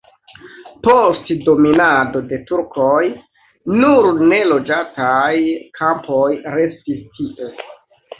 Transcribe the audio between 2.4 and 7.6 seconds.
turkoj nur neloĝataj kampoj restis tie.